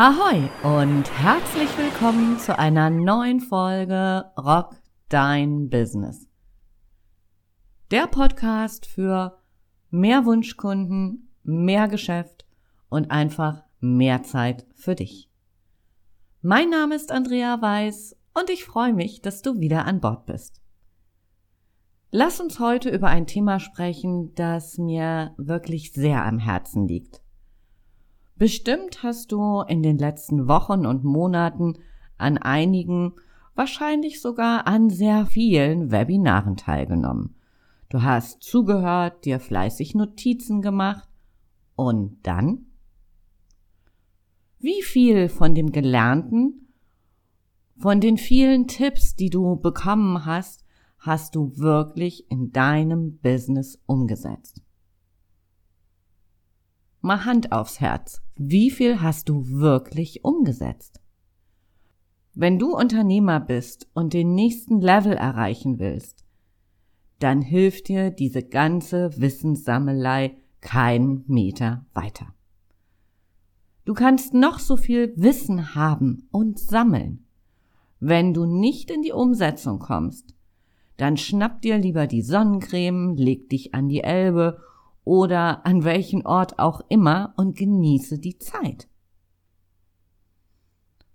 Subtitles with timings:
[0.00, 4.76] Ahoi und herzlich willkommen zu einer neuen Folge Rock
[5.08, 6.28] Dein Business.
[7.90, 9.40] Der Podcast für
[9.90, 12.46] mehr Wunschkunden, mehr Geschäft
[12.88, 15.28] und einfach mehr Zeit für dich.
[16.42, 20.62] Mein Name ist Andrea Weiß und ich freue mich, dass du wieder an Bord bist.
[22.12, 27.20] Lass uns heute über ein Thema sprechen, das mir wirklich sehr am Herzen liegt.
[28.38, 31.74] Bestimmt hast du in den letzten Wochen und Monaten
[32.18, 33.14] an einigen,
[33.56, 37.34] wahrscheinlich sogar an sehr vielen Webinaren teilgenommen.
[37.88, 41.08] Du hast zugehört, dir fleißig Notizen gemacht
[41.74, 42.66] und dann?
[44.60, 46.68] Wie viel von dem Gelernten,
[47.76, 50.64] von den vielen Tipps, die du bekommen hast,
[51.00, 54.62] hast du wirklich in deinem Business umgesetzt?
[57.08, 58.20] Mal Hand aufs Herz.
[58.36, 61.00] Wie viel hast du wirklich umgesetzt?
[62.34, 66.26] Wenn du Unternehmer bist und den nächsten Level erreichen willst,
[67.18, 72.26] dann hilft dir diese ganze Wissenssammelei keinen Meter weiter.
[73.86, 77.24] Du kannst noch so viel Wissen haben und sammeln.
[78.00, 80.34] Wenn du nicht in die Umsetzung kommst,
[80.98, 84.60] dann schnapp dir lieber die Sonnencreme, leg dich an die Elbe
[85.08, 88.88] oder an welchen Ort auch immer und genieße die Zeit.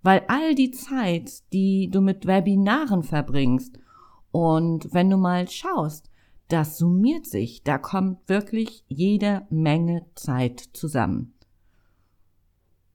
[0.01, 3.77] Weil all die Zeit, die du mit Webinaren verbringst
[4.31, 6.09] und wenn du mal schaust,
[6.47, 11.35] das summiert sich, da kommt wirklich jede Menge Zeit zusammen.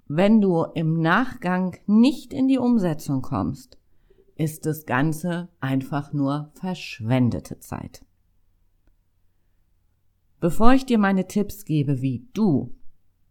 [0.08, 3.78] Wenn du im Nachgang nicht in die Umsetzung kommst,
[4.34, 8.04] ist das Ganze einfach nur verschwendete Zeit.
[10.40, 12.74] Bevor ich dir meine Tipps gebe, wie du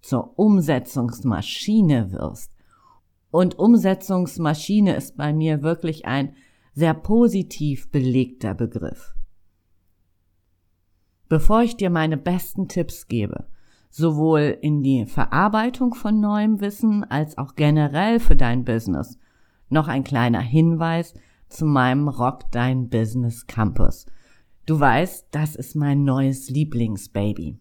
[0.01, 2.51] zur Umsetzungsmaschine wirst,
[3.29, 6.33] und Umsetzungsmaschine ist bei mir wirklich ein
[6.73, 9.13] sehr positiv belegter Begriff.
[11.29, 13.47] Bevor ich dir meine besten Tipps gebe,
[13.89, 19.17] sowohl in die Verarbeitung von neuem Wissen als auch generell für dein Business,
[19.69, 21.13] noch ein kleiner Hinweis
[21.49, 24.05] zu meinem Rock Dein Business Campus–
[24.67, 27.57] Du weißt, das ist mein neues Lieblingsbaby.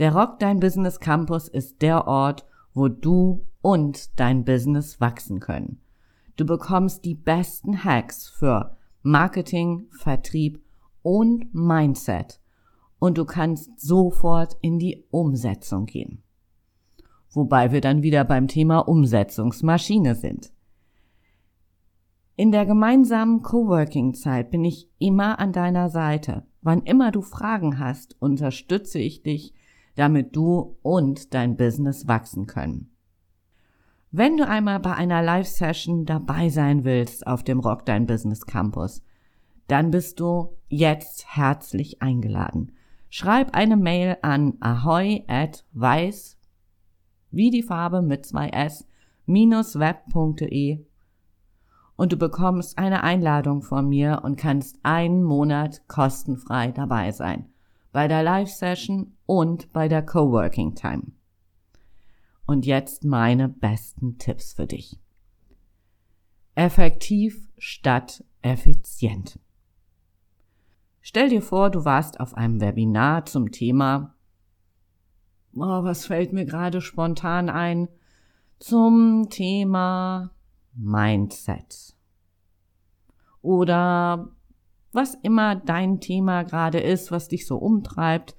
[0.00, 2.44] Der Rock Dein Business Campus ist der Ort,
[2.74, 5.80] wo du und dein Business wachsen können.
[6.36, 10.60] Du bekommst die besten Hacks für Marketing, Vertrieb
[11.02, 12.40] und Mindset
[12.98, 16.24] und du kannst sofort in die Umsetzung gehen.
[17.30, 20.50] Wobei wir dann wieder beim Thema Umsetzungsmaschine sind.
[22.38, 26.46] In der gemeinsamen Coworking-Zeit bin ich immer an deiner Seite.
[26.62, 29.54] Wann immer du Fragen hast, unterstütze ich dich,
[29.96, 32.94] damit du und dein Business wachsen können.
[34.12, 39.02] Wenn du einmal bei einer Live-Session dabei sein willst auf dem Rock Dein Business Campus,
[39.66, 42.70] dann bist du jetzt herzlich eingeladen.
[43.10, 46.38] Schreib eine Mail an ahoy at weiß,
[47.32, 48.86] wie die Farbe mit zwei s,
[49.26, 50.86] minus web.de
[51.98, 57.46] und du bekommst eine Einladung von mir und kannst einen Monat kostenfrei dabei sein.
[57.90, 61.10] Bei der Live-Session und bei der Coworking Time.
[62.46, 65.00] Und jetzt meine besten Tipps für dich.
[66.54, 69.40] Effektiv statt effizient.
[71.00, 74.14] Stell dir vor, du warst auf einem Webinar zum Thema,
[75.52, 77.88] oh, was fällt mir gerade spontan ein,
[78.60, 80.30] zum Thema
[80.78, 81.96] Mindset
[83.42, 84.30] oder
[84.92, 88.36] was immer dein Thema gerade ist, was dich so umtreibt.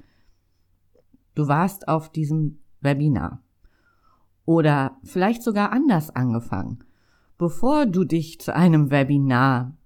[1.36, 3.42] Du warst auf diesem Webinar
[4.46, 6.84] oder vielleicht sogar anders angefangen.
[7.38, 9.78] Bevor du dich zu einem Webinar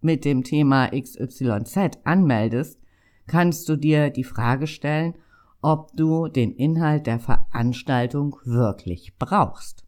[0.00, 2.80] mit dem Thema XYZ anmeldest,
[3.26, 5.14] kannst du dir die Frage stellen,
[5.60, 9.84] ob du den Inhalt der Veranstaltung wirklich brauchst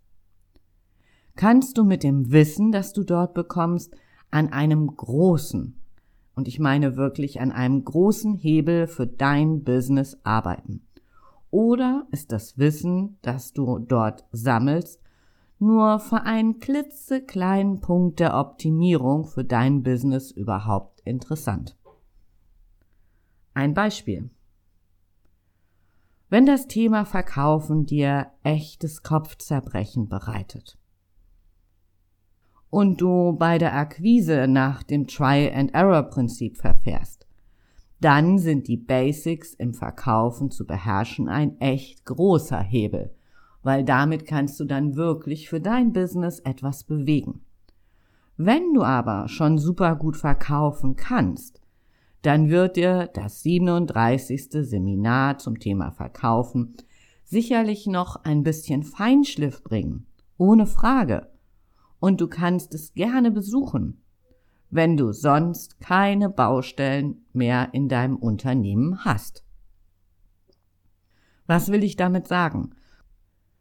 [1.37, 3.95] kannst du mit dem Wissen, das du dort bekommst,
[4.31, 5.79] an einem großen,
[6.35, 10.83] und ich meine wirklich an einem großen Hebel für dein Business arbeiten.
[11.51, 15.01] Oder ist das Wissen, das du dort sammelst,
[15.61, 21.77] nur für einen klitzekleinen Punkt der Optimierung für dein Business überhaupt interessant?
[23.55, 24.31] Ein Beispiel.
[26.29, 30.77] Wenn das Thema Verkaufen dir echtes Kopfzerbrechen bereitet,
[32.75, 37.25] und du bei der Akquise nach dem Try-and-Error-Prinzip verfährst,
[38.01, 43.15] dann sind die Basics im Verkaufen zu beherrschen ein echt großer Hebel,
[43.63, 47.43] weil damit kannst du dann wirklich für dein Business etwas bewegen.
[48.37, 51.61] Wenn du aber schon super gut verkaufen kannst,
[52.23, 54.49] dann wird dir das 37.
[54.51, 56.75] Seminar zum Thema Verkaufen
[57.23, 60.07] sicherlich noch ein bisschen Feinschliff bringen,
[60.39, 61.29] ohne Frage.
[62.05, 64.03] Und du kannst es gerne besuchen,
[64.69, 69.43] wenn du sonst keine Baustellen mehr in deinem Unternehmen hast.
[71.47, 72.75] Was will ich damit sagen?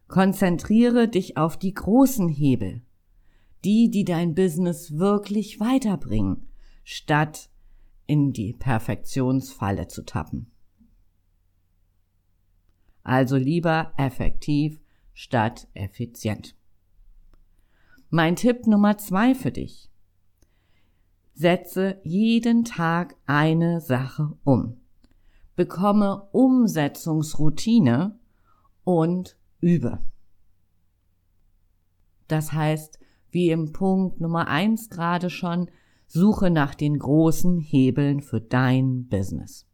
[0.10, 2.82] Konzentriere dich auf die großen Hebel,
[3.64, 6.50] die, die dein Business wirklich weiterbringen,
[6.84, 7.50] statt
[8.08, 10.52] in die Perfektionsfalle zu tappen.
[13.04, 14.82] Also lieber effektiv
[15.14, 16.58] statt effizient.
[18.16, 19.90] Mein Tipp Nummer zwei für dich.
[21.34, 24.78] Setze jeden Tag eine Sache um.
[25.56, 28.20] Bekomme Umsetzungsroutine
[28.84, 29.98] und übe.
[32.28, 33.00] Das heißt,
[33.32, 35.72] wie im Punkt Nummer eins gerade schon,
[36.06, 39.66] suche nach den großen Hebeln für dein Business.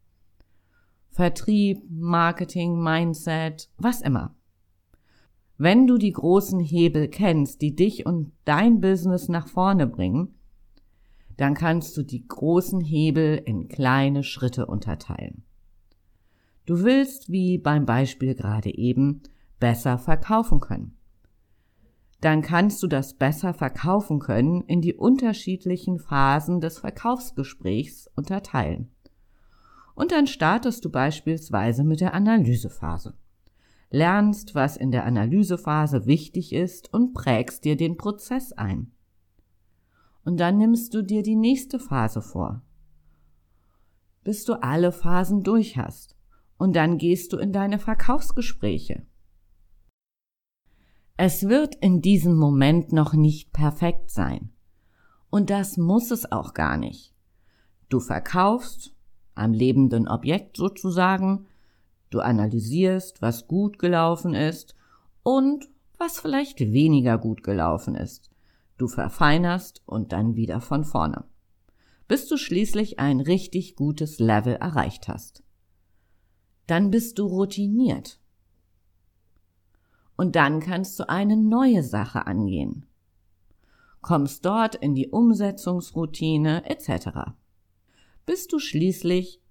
[1.09, 4.33] Vertrieb, Marketing, Mindset, was immer.
[5.59, 10.33] Wenn du die großen Hebel kennst, die dich und dein Business nach vorne bringen,
[11.37, 15.43] dann kannst du die großen Hebel in kleine Schritte unterteilen.
[16.65, 19.21] Du willst, wie beim Beispiel gerade eben,
[19.59, 20.99] besser verkaufen können
[22.21, 28.91] dann kannst du das besser verkaufen können in die unterschiedlichen Phasen des Verkaufsgesprächs unterteilen.
[29.95, 33.13] Und dann startest du beispielsweise mit der Analysephase.
[33.91, 38.91] Lernst, was in der Analysephase wichtig ist und prägst dir den Prozess ein.
[40.23, 42.61] Und dann nimmst du dir die nächste Phase vor,
[44.23, 46.15] bis du alle Phasen durch hast.
[46.57, 49.05] Und dann gehst du in deine Verkaufsgespräche.
[51.15, 54.51] Es wird in diesem Moment noch nicht perfekt sein.
[55.29, 57.13] Und das muss es auch gar nicht.
[57.87, 58.93] Du verkaufst
[59.35, 61.45] am lebenden Objekt sozusagen,
[62.09, 64.75] du analysierst, was gut gelaufen ist
[65.23, 68.31] und was vielleicht weniger gut gelaufen ist.
[68.77, 71.25] Du verfeinerst und dann wieder von vorne,
[72.07, 75.43] bis du schließlich ein richtig gutes Level erreicht hast.
[76.67, 78.19] Dann bist du routiniert
[80.15, 82.85] und dann kannst du eine neue Sache angehen.
[84.01, 87.31] Kommst dort in die Umsetzungsroutine etc.
[88.25, 89.41] Bis du schließlich,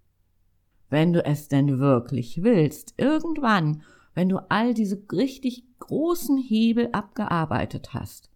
[0.90, 3.82] wenn du es denn wirklich willst, irgendwann,
[4.14, 8.30] wenn du all diese richtig großen Hebel abgearbeitet hast,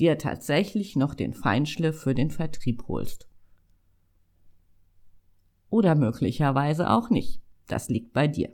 [0.00, 3.28] dir tatsächlich noch den Feinschliff für den Vertrieb holst.
[5.70, 7.40] Oder möglicherweise auch nicht.
[7.66, 8.50] Das liegt bei dir.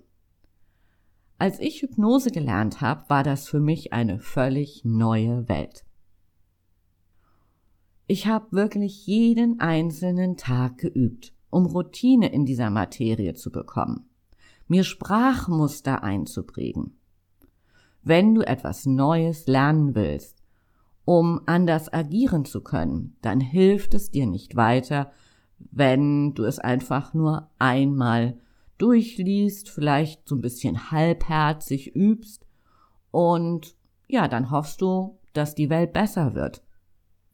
[1.38, 5.84] Als ich Hypnose gelernt habe, war das für mich eine völlig neue Welt.
[8.08, 14.08] Ich habe wirklich jeden einzelnen Tag geübt, um Routine in dieser Materie zu bekommen,
[14.66, 16.98] mir Sprachmuster einzuprägen.
[18.02, 20.42] Wenn du etwas Neues lernen willst,
[21.04, 25.10] um anders agieren zu können, dann hilft es dir nicht weiter,
[25.58, 28.38] wenn du es einfach nur einmal
[28.78, 32.46] durchliest, vielleicht so ein bisschen halbherzig übst
[33.10, 33.74] und
[34.06, 36.62] ja, dann hoffst du, dass die Welt besser wird,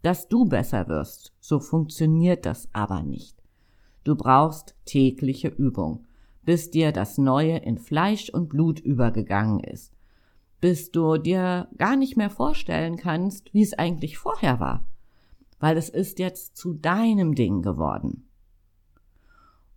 [0.03, 1.33] dass du besser wirst.
[1.41, 3.44] So funktioniert das aber nicht.
[4.05, 6.07] Du brauchst tägliche Übung,
[6.43, 9.95] bis dir das Neue in Fleisch und Blut übergegangen ist,
[10.61, 14.87] bis du dir gar nicht mehr vorstellen kannst, wie es eigentlich vorher war,
[15.59, 18.29] weil es ist jetzt zu deinem Ding geworden.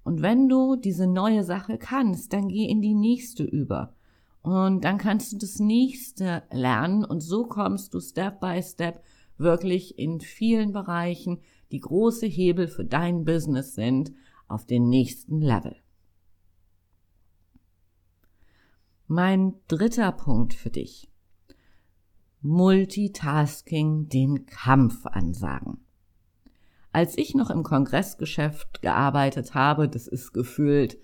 [0.03, 3.93] Und wenn du diese neue Sache kannst, dann geh in die nächste über.
[4.41, 9.03] Und dann kannst du das nächste lernen und so kommst du Step by Step
[9.37, 11.39] wirklich in vielen Bereichen,
[11.71, 14.11] die große Hebel für dein Business sind,
[14.47, 15.75] auf den nächsten Level.
[19.07, 21.09] Mein dritter Punkt für dich.
[22.41, 25.79] Multitasking den Kampf ansagen.
[26.91, 30.97] Als ich noch im Kongressgeschäft gearbeitet habe, das ist gefühlt,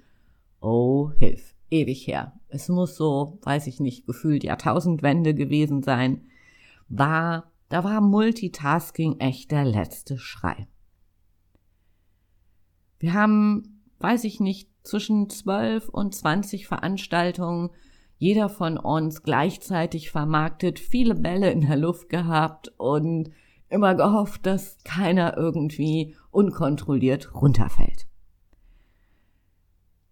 [0.59, 2.39] oh, hilf, ewig her.
[2.47, 6.25] Es muss so, weiß ich nicht, gefühlt Jahrtausendwende gewesen sein,
[6.89, 10.67] war, da war Multitasking echt der letzte Schrei.
[12.99, 17.71] Wir haben, weiß ich nicht, zwischen zwölf und zwanzig Veranstaltungen
[18.19, 23.31] jeder von uns gleichzeitig vermarktet, viele Bälle in der Luft gehabt und
[23.69, 28.05] immer gehofft, dass keiner irgendwie unkontrolliert runterfällt.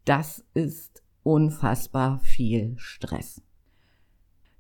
[0.04, 3.44] Das ist unfassbar viel Stress.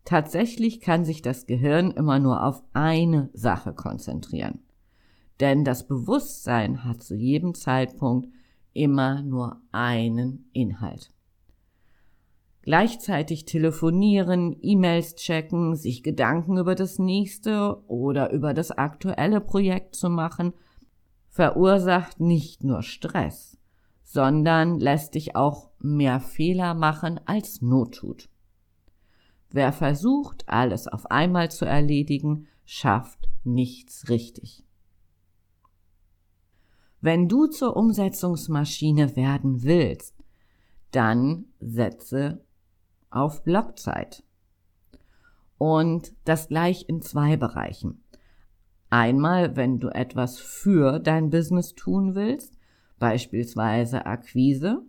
[0.05, 4.59] Tatsächlich kann sich das Gehirn immer nur auf eine Sache konzentrieren.
[5.39, 8.29] Denn das Bewusstsein hat zu jedem Zeitpunkt
[8.73, 11.11] immer nur einen Inhalt.
[12.63, 20.09] Gleichzeitig telefonieren, E-Mails checken, sich Gedanken über das nächste oder über das aktuelle Projekt zu
[20.09, 20.53] machen,
[21.29, 23.57] verursacht nicht nur Stress,
[24.03, 28.29] sondern lässt dich auch mehr Fehler machen als Not tut.
[29.51, 34.63] Wer versucht, alles auf einmal zu erledigen, schafft nichts richtig.
[37.01, 40.15] Wenn du zur Umsetzungsmaschine werden willst,
[40.91, 42.45] dann setze
[43.09, 44.23] auf Blockzeit.
[45.57, 48.03] Und das gleich in zwei Bereichen.
[48.89, 52.57] Einmal, wenn du etwas für dein Business tun willst,
[52.99, 54.81] beispielsweise Akquise,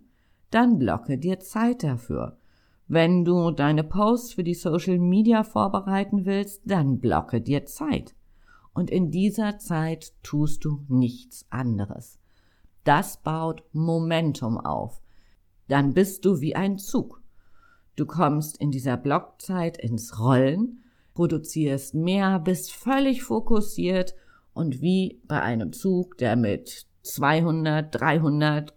[0.51, 2.37] dann blocke dir Zeit dafür.
[2.87, 8.13] Wenn du deine Posts für die Social Media vorbereiten willst, dann blocke dir Zeit.
[8.73, 12.19] Und in dieser Zeit tust du nichts anderes.
[12.83, 15.01] Das baut Momentum auf.
[15.67, 17.21] Dann bist du wie ein Zug.
[17.95, 24.15] Du kommst in dieser Blockzeit ins Rollen, produzierst mehr, bist völlig fokussiert
[24.53, 28.73] und wie bei einem Zug, der mit 200, 300,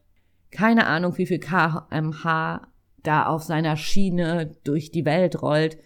[0.51, 2.69] keine Ahnung wie viel kmh
[3.07, 5.79] da auf seiner Schiene durch die Welt rollt,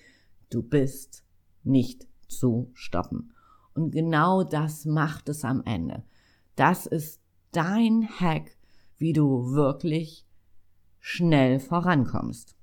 [0.48, 1.24] du bist
[1.62, 3.32] nicht zu stoppen.
[3.74, 6.04] Und genau das macht es am Ende.
[6.56, 7.20] Das ist
[7.52, 8.56] dein Hack,
[8.96, 10.26] wie du wirklich
[10.98, 12.56] schnell vorankommst.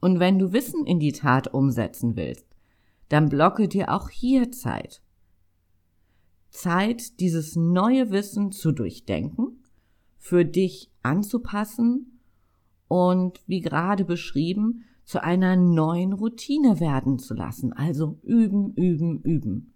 [0.00, 2.46] Und wenn du Wissen in die Tat umsetzen willst,
[3.08, 5.02] dann blocke dir auch hier Zeit.
[6.50, 9.62] Zeit, dieses neue Wissen zu durchdenken,
[10.16, 12.15] für dich anzupassen
[12.88, 17.72] und, wie gerade beschrieben, zu einer neuen Routine werden zu lassen.
[17.72, 19.74] Also üben, üben, üben.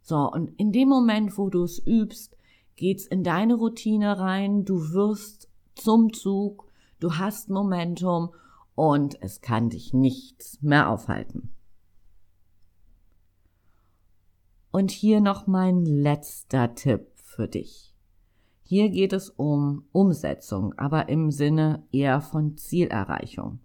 [0.00, 2.36] So, und in dem Moment, wo du es übst,
[2.76, 8.30] geht's in deine Routine rein, du wirst zum Zug, du hast Momentum
[8.74, 11.50] und es kann dich nichts mehr aufhalten.
[14.70, 17.85] Und hier noch mein letzter Tipp für dich.
[18.68, 23.60] Hier geht es um Umsetzung, aber im Sinne eher von Zielerreichung.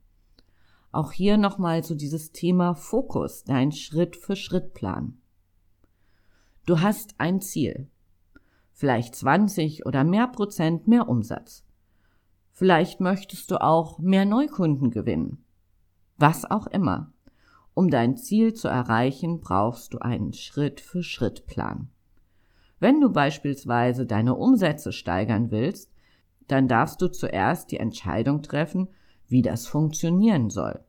[0.92, 5.18] Auch hier nochmal so dieses Thema Fokus, dein Schritt-für-Schritt-Plan.
[6.68, 7.90] Du hast ein Ziel.
[8.74, 11.66] Vielleicht 20 oder mehr Prozent mehr Umsatz.
[12.52, 15.44] Vielleicht möchtest du auch mehr Neukunden gewinnen.
[16.18, 17.12] Was auch immer.
[17.74, 21.90] Um dein Ziel zu erreichen, brauchst du einen Schritt-für-Schritt-Plan.
[22.82, 25.90] Wenn du beispielsweise deine Umsätze steigern willst,
[26.50, 28.90] dann darfst du zuerst die Entscheidung treffen,
[29.30, 30.82] wie das funktionieren soll.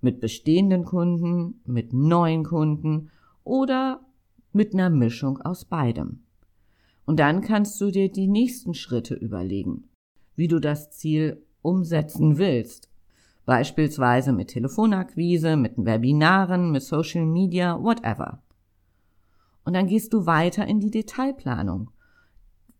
[0.00, 3.10] Mit bestehenden Kunden, mit neuen Kunden
[3.44, 4.00] oder
[4.52, 6.20] mit einer Mischung aus beidem.
[7.04, 9.90] Und dann kannst du dir die nächsten Schritte überlegen
[10.36, 12.88] wie du das Ziel umsetzen willst.
[13.46, 18.42] Beispielsweise mit Telefonakquise, mit Webinaren, mit Social Media, whatever.
[19.66, 21.90] Und dann gehst du weiter in die Detailplanung.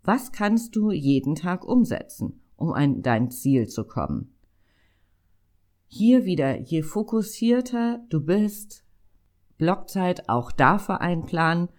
[0.04, 4.32] Was kannst du jeden Tag umsetzen, um an dein Ziel zu kommen?
[5.88, 8.84] Hier wieder, je fokussierter du bist,
[9.58, 11.70] Blockzeit auch dafür einplanen,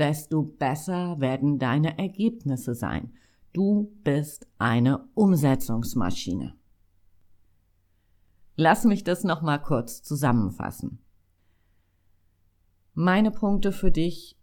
[0.00, 3.12] desto besser werden deine Ergebnisse sein.
[3.52, 6.54] Du bist eine Umsetzungsmaschine.
[8.56, 10.98] Lass mich das nochmal kurz zusammenfassen.
[13.00, 14.36] Meine Punkte für dich,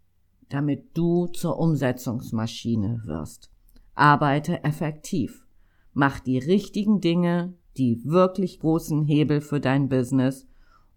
[0.48, 3.50] damit du zur Umsetzungsmaschine wirst.
[3.94, 5.44] Arbeite effektiv.
[5.92, 10.46] Mach die richtigen Dinge, die wirklich großen Hebel für dein Business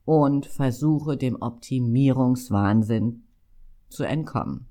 [0.06, 3.24] und versuche dem Optimierungswahnsinn
[3.90, 4.66] zu entkommen.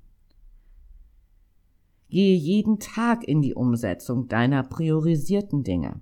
[2.09, 6.01] Gehe jeden Tag in die Umsetzung deiner priorisierten Dinge.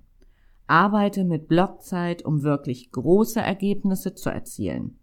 [0.68, 4.98] Arbeite mit Blockzeit, um wirklich große Ergebnisse zu erzielen.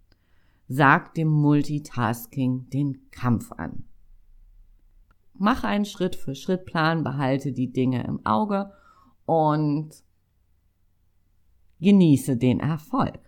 [0.68, 3.84] Sag dem Multitasking den Kampf an.
[5.34, 8.72] Mach einen Schritt-für-Schritt-Plan, behalte die Dinge im Auge
[9.26, 9.90] und
[11.80, 13.18] genieße den Erfolg.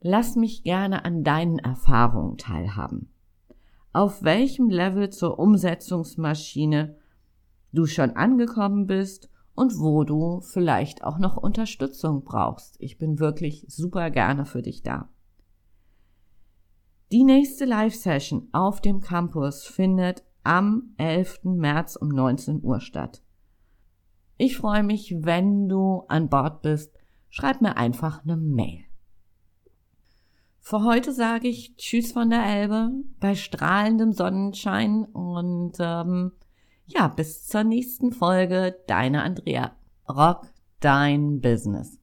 [0.00, 3.12] Lass mich gerne an deinen Erfahrungen teilhaben
[3.92, 6.96] auf welchem Level zur Umsetzungsmaschine
[7.72, 12.76] du schon angekommen bist und wo du vielleicht auch noch Unterstützung brauchst.
[12.78, 15.08] Ich bin wirklich super gerne für dich da.
[17.12, 21.40] Die nächste Live-Session auf dem Campus findet am 11.
[21.44, 23.22] März um 19 Uhr statt.
[24.38, 26.98] Ich freue mich, wenn du an Bord bist.
[27.28, 28.84] schreib mir einfach eine Mail.
[30.58, 32.90] Für heute sage ich Tschüss von der Elbe
[33.20, 36.32] bei strahlendem Sonnenschein und ähm,
[36.94, 38.76] ja, bis zur nächsten Folge.
[38.86, 39.72] Deine Andrea.
[40.08, 40.46] Rock
[40.80, 41.98] dein Business.